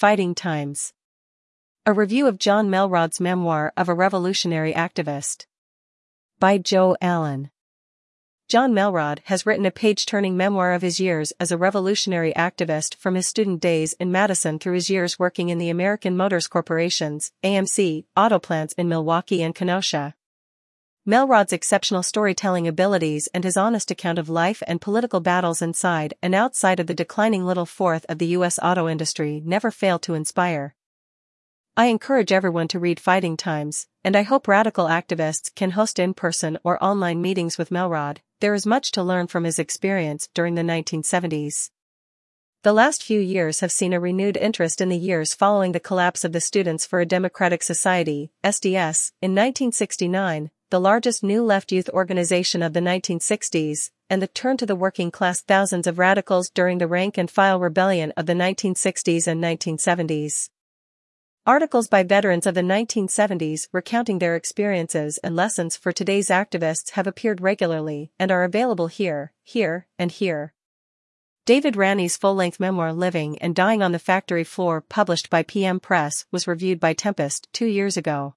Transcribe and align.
Fighting 0.00 0.34
Times. 0.34 0.94
A 1.84 1.92
review 1.92 2.26
of 2.26 2.38
Jon 2.38 2.70
Melrod's 2.70 3.20
memoir 3.20 3.70
of 3.76 3.86
a 3.86 3.92
revolutionary 3.92 4.72
activist. 4.72 5.44
By 6.38 6.56
Joe 6.56 6.96
Allen. 7.02 7.50
Jon 8.48 8.72
Melrod 8.72 9.18
has 9.24 9.44
written 9.44 9.66
a 9.66 9.70
page-turning 9.70 10.38
memoir 10.38 10.72
of 10.72 10.80
his 10.80 11.00
years 11.00 11.34
as 11.38 11.52
a 11.52 11.58
revolutionary 11.58 12.32
activist 12.32 12.94
from 12.94 13.14
his 13.14 13.26
student 13.26 13.60
days 13.60 13.92
in 14.00 14.10
Madison 14.10 14.58
through 14.58 14.72
his 14.72 14.88
years 14.88 15.18
working 15.18 15.50
in 15.50 15.58
the 15.58 15.68
American 15.68 16.16
Motors 16.16 16.48
Corporation's, 16.48 17.32
AMC, 17.44 18.06
auto 18.16 18.38
plants 18.38 18.72
in 18.78 18.88
Milwaukee 18.88 19.42
and 19.42 19.54
Kenosha. 19.54 20.14
Melrod's 21.06 21.52
exceptional 21.52 22.02
storytelling 22.02 22.68
abilities 22.68 23.28
and 23.32 23.42
his 23.42 23.56
honest 23.56 23.90
account 23.90 24.18
of 24.18 24.28
life 24.28 24.62
and 24.66 24.80
political 24.80 25.20
battles 25.20 25.62
inside 25.62 26.14
and 26.22 26.34
outside 26.34 26.78
of 26.78 26.86
the 26.86 26.94
declining 26.94 27.44
little 27.44 27.66
fourth 27.66 28.04
of 28.08 28.18
the 28.18 28.26
U.S. 28.26 28.58
auto 28.62 28.88
industry 28.88 29.42
never 29.44 29.70
fail 29.70 29.98
to 30.00 30.14
inspire. 30.14 30.74
I 31.76 31.86
encourage 31.86 32.32
everyone 32.32 32.68
to 32.68 32.78
read 32.78 33.00
Fighting 33.00 33.38
Times, 33.38 33.86
and 34.04 34.14
I 34.14 34.22
hope 34.22 34.46
radical 34.46 34.86
activists 34.86 35.54
can 35.54 35.70
host 35.70 35.98
in-person 35.98 36.58
or 36.64 36.82
online 36.84 37.22
meetings 37.22 37.56
with 37.56 37.70
Melrod, 37.70 38.18
there 38.40 38.52
is 38.52 38.66
much 38.66 38.90
to 38.92 39.02
learn 39.02 39.26
from 39.26 39.44
his 39.44 39.58
experience 39.58 40.28
during 40.34 40.54
the 40.54 40.62
1970s. 40.62 41.70
The 42.62 42.72
last 42.74 43.02
few 43.02 43.20
years 43.20 43.60
have 43.60 43.72
seen 43.72 43.94
a 43.94 44.00
renewed 44.00 44.36
interest 44.36 44.82
in 44.82 44.90
the 44.90 44.98
years 44.98 45.32
following 45.32 45.72
the 45.72 45.80
collapse 45.80 46.24
of 46.24 46.32
the 46.32 46.40
Students 46.42 46.84
for 46.84 47.00
a 47.00 47.06
Democratic 47.06 47.62
Society, 47.62 48.32
SDS, 48.44 49.12
in 49.22 49.30
1969, 49.32 50.50
the 50.70 50.80
largest 50.80 51.24
New 51.24 51.42
Left 51.42 51.72
youth 51.72 51.88
organization 51.88 52.62
of 52.62 52.74
the 52.74 52.80
1960s, 52.80 53.90
and 54.08 54.22
the 54.22 54.28
turn 54.28 54.56
to 54.56 54.66
the 54.66 54.76
working 54.76 55.10
class 55.10 55.40
thousands 55.40 55.88
of 55.88 55.98
radicals 55.98 56.48
during 56.48 56.78
the 56.78 56.86
rank 56.86 57.18
and 57.18 57.28
file 57.28 57.58
rebellion 57.58 58.12
of 58.16 58.26
the 58.26 58.34
1960s 58.34 59.26
and 59.26 59.42
1970s. 59.42 60.48
Articles 61.44 61.88
by 61.88 62.04
veterans 62.04 62.46
of 62.46 62.54
the 62.54 62.60
1970s 62.60 63.66
recounting 63.72 64.20
their 64.20 64.36
experiences 64.36 65.18
and 65.24 65.34
lessons 65.34 65.76
for 65.76 65.90
today's 65.90 66.28
activists 66.28 66.90
have 66.90 67.08
appeared 67.08 67.40
regularly 67.40 68.12
and 68.16 68.30
are 68.30 68.44
available 68.44 68.86
here, 68.86 69.32
here, 69.42 69.88
and 69.98 70.12
here. 70.12 70.52
David 71.46 71.74
Ranney's 71.74 72.16
full-length 72.16 72.60
memoir 72.60 72.92
Living 72.92 73.38
and 73.38 73.56
Dying 73.56 73.82
on 73.82 73.90
the 73.90 73.98
Factory 73.98 74.44
Floor 74.44 74.80
published 74.80 75.30
by 75.30 75.42
PM 75.42 75.80
Press 75.80 76.26
was 76.30 76.46
reviewed 76.46 76.78
by 76.78 76.92
Tempest 76.92 77.48
two 77.52 77.66
years 77.66 77.96
ago. 77.96 78.36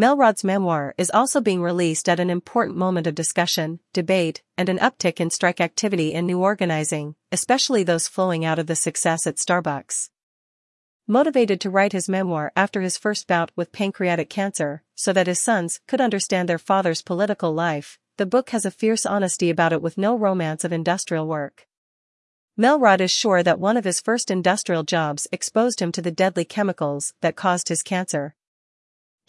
Melrod's 0.00 0.42
memoir 0.42 0.94
is 0.96 1.10
also 1.12 1.42
being 1.42 1.60
released 1.60 2.08
at 2.08 2.18
an 2.18 2.30
important 2.30 2.78
moment 2.78 3.06
of 3.06 3.14
discussion, 3.14 3.80
debate, 3.92 4.42
and 4.56 4.70
an 4.70 4.78
uptick 4.78 5.20
in 5.20 5.28
strike 5.28 5.60
activity 5.60 6.14
and 6.14 6.26
new 6.26 6.40
organizing, 6.40 7.16
especially 7.30 7.82
those 7.82 8.08
flowing 8.08 8.42
out 8.42 8.58
of 8.58 8.66
the 8.66 8.74
success 8.74 9.26
at 9.26 9.36
Starbucks. 9.36 10.08
Motivated 11.06 11.60
to 11.60 11.68
write 11.68 11.92
his 11.92 12.08
memoir 12.08 12.50
after 12.56 12.80
his 12.80 12.96
first 12.96 13.26
bout 13.26 13.50
with 13.56 13.72
pancreatic 13.72 14.30
cancer, 14.30 14.82
so 14.94 15.12
that 15.12 15.26
his 15.26 15.38
sons 15.38 15.80
could 15.86 16.00
understand 16.00 16.48
their 16.48 16.56
father's 16.56 17.02
political 17.02 17.52
life, 17.52 17.98
the 18.16 18.24
book 18.24 18.48
has 18.50 18.64
a 18.64 18.70
fierce 18.70 19.04
honesty 19.04 19.50
about 19.50 19.74
it 19.74 19.82
with 19.82 19.98
no 19.98 20.16
romance 20.16 20.64
of 20.64 20.72
industrial 20.72 21.26
work. 21.26 21.66
Melrod 22.58 23.02
is 23.02 23.10
sure 23.10 23.42
that 23.42 23.60
one 23.60 23.76
of 23.76 23.84
his 23.84 24.00
first 24.00 24.30
industrial 24.30 24.82
jobs 24.82 25.28
exposed 25.30 25.82
him 25.82 25.92
to 25.92 26.00
the 26.00 26.10
deadly 26.10 26.46
chemicals 26.46 27.12
that 27.20 27.36
caused 27.36 27.68
his 27.68 27.82
cancer. 27.82 28.34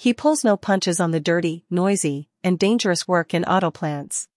He 0.01 0.15
pulls 0.15 0.43
no 0.43 0.57
punches 0.57 0.99
on 0.99 1.11
the 1.11 1.19
dirty, 1.19 1.63
noisy, 1.69 2.27
and 2.43 2.57
dangerous 2.57 3.07
work 3.07 3.35
in 3.35 3.45
auto 3.45 3.69
plants. 3.69 4.27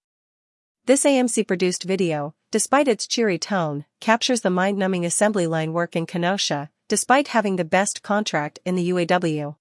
This 0.84 1.06
AMC 1.06 1.48
produced 1.48 1.84
video, 1.84 2.34
despite 2.50 2.86
its 2.86 3.06
cheery 3.06 3.38
tone, 3.38 3.86
captures 3.98 4.42
the 4.42 4.50
mind 4.50 4.76
numbing 4.76 5.06
assembly 5.06 5.46
line 5.46 5.72
work 5.72 5.96
in 5.96 6.04
Kenosha, 6.04 6.68
despite 6.86 7.28
having 7.28 7.56
the 7.56 7.64
best 7.64 8.02
contract 8.02 8.58
in 8.66 8.74
the 8.74 8.90
UAW. 8.90 9.56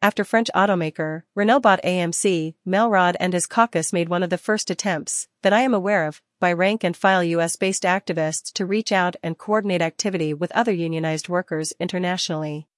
After 0.00 0.22
French 0.22 0.48
automaker 0.54 1.24
Renault 1.34 1.58
bought 1.58 1.82
AMC, 1.82 2.54
Melrod 2.64 3.16
and 3.18 3.32
his 3.32 3.48
caucus 3.48 3.92
made 3.92 4.08
one 4.08 4.22
of 4.22 4.30
the 4.30 4.38
first 4.38 4.70
attempts, 4.70 5.26
that 5.42 5.52
I 5.52 5.62
am 5.62 5.74
aware 5.74 6.06
of, 6.06 6.22
by 6.38 6.52
rank 6.52 6.84
and 6.84 6.96
file 6.96 7.24
US 7.24 7.56
based 7.56 7.82
activists 7.82 8.52
to 8.52 8.64
reach 8.64 8.92
out 8.92 9.16
and 9.24 9.36
coordinate 9.36 9.82
activity 9.82 10.32
with 10.32 10.52
other 10.52 10.72
unionized 10.72 11.28
workers 11.28 11.72
internationally. 11.80 12.68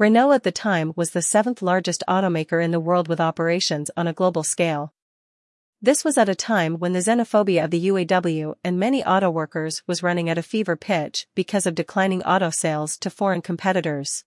Renault 0.00 0.32
at 0.32 0.44
the 0.44 0.50
time 0.50 0.94
was 0.96 1.10
the 1.10 1.20
seventh 1.20 1.60
largest 1.60 2.02
automaker 2.08 2.64
in 2.64 2.70
the 2.70 2.80
world 2.80 3.06
with 3.06 3.20
operations 3.20 3.90
on 3.98 4.06
a 4.06 4.14
global 4.14 4.42
scale. 4.42 4.94
This 5.82 6.06
was 6.06 6.16
at 6.16 6.26
a 6.26 6.34
time 6.34 6.78
when 6.78 6.94
the 6.94 7.00
xenophobia 7.00 7.64
of 7.64 7.70
the 7.70 7.88
UAW 7.88 8.54
and 8.64 8.78
many 8.78 9.04
auto 9.04 9.28
workers 9.28 9.82
was 9.86 10.02
running 10.02 10.30
at 10.30 10.38
a 10.38 10.42
fever 10.42 10.74
pitch 10.74 11.26
because 11.34 11.66
of 11.66 11.74
declining 11.74 12.22
auto 12.22 12.48
sales 12.48 12.96
to 12.96 13.10
foreign 13.10 13.42
competitors. 13.42 14.24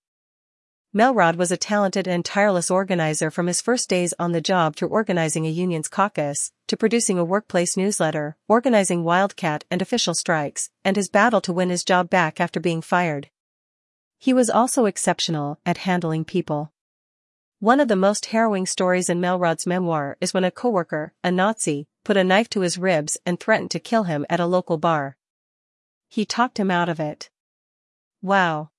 Melrod 0.96 1.38
was 1.38 1.52
a 1.52 1.58
talented 1.58 2.08
and 2.08 2.24
tireless 2.24 2.70
organizer 2.70 3.32
from 3.32 3.48
his 3.48 3.60
first 3.60 3.90
days 3.90 4.14
on 4.20 4.32
the 4.32 4.42
job 4.42 4.76
through 4.76 4.90
organizing 4.90 5.48
a 5.48 5.50
union's 5.50 5.90
caucus, 5.90 6.52
to 6.68 6.78
producing 6.78 7.18
a 7.18 7.26
workplace 7.26 7.76
newsletter, 7.76 8.38
organizing 8.48 9.04
wildcat 9.04 9.64
and 9.72 9.82
official 9.82 10.14
strikes, 10.14 10.70
and 10.86 10.98
his 10.98 11.10
battle 11.10 11.42
to 11.42 11.52
win 11.52 11.72
his 11.72 11.84
job 11.84 12.12
back 12.12 12.40
after 12.40 12.60
being 12.60 12.84
fired. 12.84 13.30
He 14.24 14.32
was 14.32 14.50
also 14.50 14.86
exceptional 14.86 15.60
at 15.66 15.80
handling 15.80 16.24
people. 16.24 16.72
One 17.60 17.82
of 17.82 17.90
the 17.90 17.98
most 17.98 18.28
harrowing 18.28 18.66
stories 18.66 19.10
in 19.10 19.20
Melrod's 19.20 19.68
memoir 19.68 20.16
is 20.22 20.34
when 20.34 20.46
a 20.46 20.50
coworker, 20.50 21.12
a 21.26 21.30
Nazi, 21.30 21.88
put 22.06 22.16
a 22.16 22.24
knife 22.24 22.50
to 22.52 22.62
his 22.62 22.78
ribs 22.78 23.18
and 23.26 23.38
threatened 23.38 23.72
to 23.72 23.82
kill 23.82 24.04
him 24.04 24.26
at 24.30 24.40
a 24.40 24.46
local 24.46 24.78
bar. 24.78 25.18
He 26.08 26.24
talked 26.24 26.58
him 26.58 26.72
out 26.72 26.88
of 26.88 27.02
it. 27.02 27.30
Wow. 28.22 28.70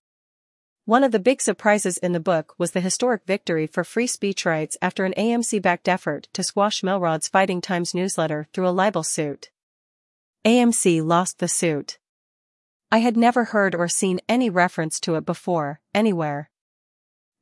One 0.87 1.05
of 1.05 1.13
the 1.13 1.19
big 1.19 1.43
surprises 1.43 1.99
in 1.99 2.13
the 2.13 2.21
book 2.21 2.55
was 2.57 2.71
the 2.71 2.81
historic 2.81 3.27
victory 3.27 3.67
for 3.67 3.85
free 3.85 4.07
speech 4.07 4.47
rights 4.47 4.79
after 4.81 5.05
an 5.05 5.13
AMC-backed 5.19 5.91
effort 5.91 6.27
to 6.33 6.43
squash 6.43 6.81
Melrod's 6.81 7.29
Fighting 7.29 7.61
Times 7.61 7.93
newsletter 7.93 8.49
through 8.55 8.67
a 8.67 8.71
libel 8.71 9.03
suit. 9.03 9.51
AMC 10.47 11.05
lost 11.05 11.39
the 11.39 11.49
suit. 11.49 11.99
I 12.91 12.99
had 12.99 13.17
never 13.17 13.45
heard 13.45 13.75
or 13.75 13.89
seen 13.89 14.21
any 14.29 14.49
reference 14.51 15.01
to 15.01 15.17
it 15.17 15.27
before, 15.27 15.81
anywhere. 15.95 16.51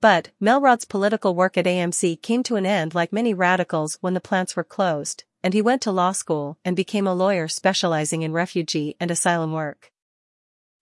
But, 0.00 0.30
Melrod's 0.40 0.84
political 0.84 1.34
work 1.34 1.56
at 1.56 1.64
AMC 1.66 2.22
came 2.22 2.42
to 2.44 2.56
an 2.56 2.66
end 2.66 2.94
like 2.94 3.12
many 3.12 3.34
radicals 3.34 3.98
when 4.00 4.14
the 4.14 4.20
plants 4.20 4.56
were 4.56 4.64
closed, 4.64 5.24
and 5.42 5.54
he 5.54 5.62
went 5.62 5.82
to 5.82 5.92
law 5.92 6.12
school 6.12 6.58
and 6.64 6.74
became 6.74 7.06
a 7.06 7.14
lawyer 7.14 7.48
specializing 7.48 8.22
in 8.22 8.32
refugee 8.32 8.96
and 8.98 9.10
asylum 9.10 9.52
work. 9.52 9.92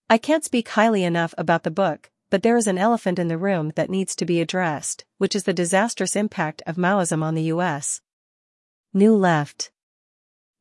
I 0.09 0.17
can't 0.17 0.43
speak 0.43 0.69
highly 0.69 1.03
enough 1.03 1.33
about 1.37 1.63
the 1.63 1.71
book, 1.71 2.09
but 2.29 2.43
there 2.43 2.57
is 2.57 2.67
an 2.67 2.77
elephant 2.77 3.19
in 3.19 3.27
the 3.27 3.37
room 3.37 3.73
that 3.75 3.89
needs 3.89 4.15
to 4.15 4.25
be 4.25 4.41
addressed, 4.41 5.05
which 5.17 5.35
is 5.35 5.43
the 5.43 5.53
disastrous 5.53 6.15
impact 6.15 6.61
of 6.65 6.77
Maoism 6.77 7.21
on 7.21 7.35
the 7.35 7.43
US. 7.43 8.01
New 8.93 9.15
Left 9.15 9.71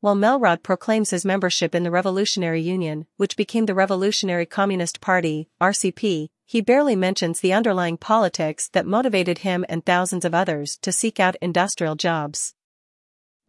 While 0.03 0.17
Melrod 0.17 0.63
proclaims 0.63 1.11
his 1.11 1.27
membership 1.27 1.75
in 1.75 1.83
the 1.83 1.91
Revolutionary 1.91 2.63
Union, 2.63 3.07
which 3.19 3.37
became 3.37 3.67
the 3.67 3.75
Revolutionary 3.75 4.47
Communist 4.47 5.03
Party, 5.03 5.51
RCP, 5.61 6.31
he 6.47 6.61
barely 6.63 6.97
mentions 6.97 7.41
the 7.41 7.53
underlying 7.53 7.99
politics 7.99 8.71
that 8.71 8.87
motivated 8.87 9.39
him 9.39 9.63
and 9.69 9.85
thousands 9.85 10.25
of 10.25 10.35
others 10.35 10.79
to 10.81 10.91
seek 10.91 11.21
out 11.21 11.37
industrial 11.43 11.97
jobs. 11.97 12.55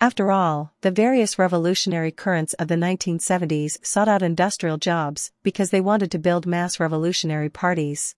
After 0.01 0.29
all, 0.29 0.73
the 0.81 0.91
various 0.91 1.39
revolutionary 1.39 2.11
currents 2.11 2.53
of 2.55 2.67
the 2.67 2.75
1970s 2.75 3.77
sought 3.85 4.09
out 4.09 4.21
industrial 4.21 4.77
jobs 4.77 5.31
because 5.43 5.69
they 5.69 5.79
wanted 5.79 6.11
to 6.11 6.19
build 6.19 6.45
mass 6.45 6.81
revolutionary 6.81 7.49
parties. 7.49 8.13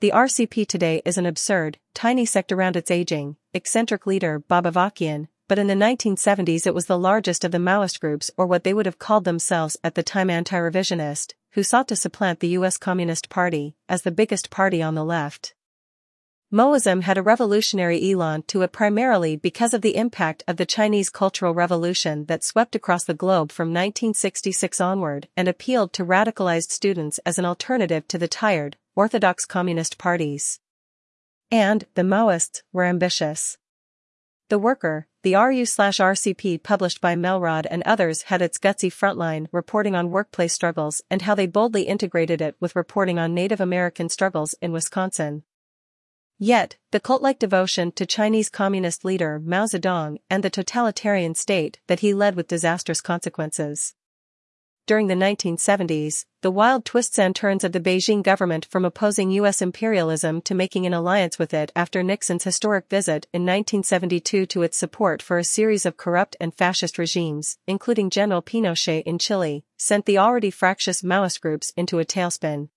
The 0.00 0.12
RCP 0.14 0.66
today 0.66 1.02
is 1.04 1.18
an 1.18 1.26
absurd, 1.26 1.78
tiny 1.92 2.24
sect 2.24 2.52
around 2.52 2.76
its 2.76 2.90
aging, 2.90 3.36
eccentric 3.52 4.06
leader 4.06 4.38
Bob 4.38 4.64
Avakian, 4.64 5.28
but 5.48 5.58
in 5.58 5.66
the 5.66 5.74
1970s 5.74 6.66
it 6.66 6.74
was 6.74 6.86
the 6.86 6.98
largest 6.98 7.44
of 7.44 7.52
the 7.52 7.58
Maoist 7.58 8.00
groups 8.00 8.30
or 8.36 8.46
what 8.46 8.64
they 8.64 8.72
would 8.74 8.86
have 8.86 8.98
called 8.98 9.24
themselves 9.24 9.76
at 9.84 9.94
the 9.94 10.02
time 10.02 10.30
anti-revisionist, 10.30 11.34
who 11.52 11.62
sought 11.62 11.88
to 11.88 11.96
supplant 11.96 12.40
the 12.40 12.48
U.S. 12.48 12.78
Communist 12.78 13.28
Party 13.28 13.76
as 13.88 14.02
the 14.02 14.10
biggest 14.10 14.50
party 14.50 14.82
on 14.82 14.94
the 14.94 15.04
left. 15.04 15.54
Maoism 16.52 17.02
had 17.02 17.18
a 17.18 17.22
revolutionary 17.22 18.00
elan 18.10 18.42
to 18.44 18.62
it 18.62 18.70
primarily 18.70 19.34
because 19.34 19.74
of 19.74 19.82
the 19.82 19.96
impact 19.96 20.44
of 20.46 20.56
the 20.56 20.64
Chinese 20.64 21.10
Cultural 21.10 21.52
Revolution 21.52 22.26
that 22.26 22.44
swept 22.44 22.76
across 22.76 23.02
the 23.02 23.12
globe 23.12 23.50
from 23.50 23.68
1966 23.68 24.80
onward 24.80 25.26
and 25.36 25.48
appealed 25.48 25.92
to 25.94 26.04
radicalized 26.04 26.70
students 26.70 27.18
as 27.26 27.40
an 27.40 27.44
alternative 27.44 28.06
to 28.06 28.18
the 28.18 28.28
tired, 28.28 28.76
orthodox 28.94 29.46
communist 29.46 29.98
parties. 29.98 30.60
And, 31.50 31.86
the 31.94 32.02
Maoists 32.02 32.62
were 32.72 32.84
ambitious. 32.84 33.58
The 34.48 34.58
Worker, 34.58 35.08
the 35.24 35.34
RU 35.34 35.64
slash 35.64 35.96
RCP 36.00 36.62
published 36.62 37.00
by 37.00 37.16
Melrod 37.16 37.66
and 37.70 37.82
others 37.84 38.24
had 38.24 38.42
its 38.42 38.58
gutsy 38.58 38.92
frontline 38.92 39.46
reporting 39.52 39.96
on 39.96 40.10
workplace 40.10 40.52
struggles 40.52 41.00
and 41.10 41.22
how 41.22 41.34
they 41.34 41.46
boldly 41.46 41.84
integrated 41.84 42.42
it 42.42 42.54
with 42.60 42.76
reporting 42.76 43.18
on 43.18 43.32
Native 43.32 43.58
American 43.58 44.10
struggles 44.10 44.54
in 44.60 44.70
Wisconsin. 44.70 45.42
Yet, 46.38 46.76
the 46.92 47.00
cult-like 47.00 47.38
devotion 47.38 47.90
to 47.92 48.04
Chinese 48.04 48.50
communist 48.50 49.02
leader 49.02 49.40
Mao 49.42 49.64
Zedong 49.64 50.18
and 50.28 50.44
the 50.44 50.50
totalitarian 50.50 51.34
state 51.34 51.80
that 51.86 52.00
he 52.00 52.12
led 52.12 52.36
with 52.36 52.46
disastrous 52.46 53.00
consequences. 53.00 53.94
During 54.86 55.06
the 55.06 55.14
1970s, 55.14 56.26
the 56.42 56.50
wild 56.50 56.84
twists 56.84 57.18
and 57.18 57.34
turns 57.34 57.64
of 57.64 57.72
the 57.72 57.80
Beijing 57.80 58.22
government 58.22 58.66
from 58.66 58.84
opposing 58.84 59.30
U.S. 59.30 59.62
imperialism 59.62 60.42
to 60.42 60.54
making 60.54 60.84
an 60.84 60.92
alliance 60.92 61.38
with 61.38 61.54
it 61.54 61.72
after 61.74 62.02
Nixon's 62.02 62.44
historic 62.44 62.90
visit 62.90 63.26
in 63.32 63.42
1972 63.42 64.44
to 64.44 64.62
its 64.62 64.76
support 64.76 65.22
for 65.22 65.38
a 65.38 65.44
series 65.44 65.86
of 65.86 65.96
corrupt 65.96 66.36
and 66.38 66.54
fascist 66.54 66.98
regimes, 66.98 67.56
including 67.66 68.10
General 68.10 68.42
Pinochet 68.42 69.02
in 69.04 69.18
Chile, 69.18 69.64
sent 69.78 70.04
the 70.04 70.18
already 70.18 70.50
fractious 70.50 71.00
Maoist 71.00 71.40
groups 71.40 71.72
into 71.78 71.98
a 71.98 72.04
tailspin. 72.04 72.68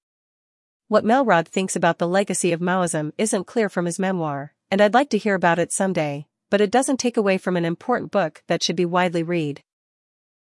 What 0.88 1.04
Melrod 1.04 1.50
thinks 1.50 1.76
about 1.76 1.98
the 1.98 2.08
legacy 2.08 2.54
of 2.54 2.62
Maoism 2.62 3.12
isn't 3.18 3.48
clear 3.48 3.68
from 3.68 3.84
his 3.84 4.00
memoir, 4.00 4.54
and 4.72 4.80
I'd 4.80 4.94
like 4.94 5.10
to 5.10 5.18
hear 5.18 5.36
about 5.36 5.60
it 5.60 5.74
someday, 5.74 6.28
but 6.50 6.62
it 6.62 6.72
doesn't 6.72 7.02
take 7.02 7.18
away 7.18 7.38
from 7.38 7.58
an 7.58 7.66
important 7.66 8.12
book 8.12 8.44
that 8.48 8.64
should 8.64 8.78
be 8.78 8.86
widely 8.86 9.24
read. 9.24 9.62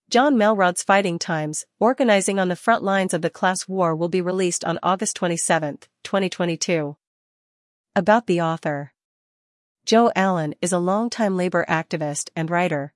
Jon 0.09 0.35
Melrod's 0.35 0.83
Fighting 0.83 1.19
Times, 1.19 1.65
Organizing 1.81 2.39
on 2.39 2.47
the 2.47 2.55
Front 2.55 2.81
Lines 2.81 3.13
of 3.13 3.21
the 3.21 3.29
Class 3.29 3.67
War 3.67 3.93
will 3.93 4.07
be 4.07 4.21
released 4.21 4.63
on 4.63 4.79
August 4.81 5.17
27, 5.17 5.79
2022. 6.01 6.95
About 7.93 8.25
the 8.25 8.39
author 8.39 8.93
Joe 9.85 10.09
Allen 10.15 10.55
is 10.61 10.71
a 10.71 10.79
longtime 10.79 11.35
labor 11.35 11.65
activist 11.67 12.29
and 12.37 12.49
writer. 12.49 12.93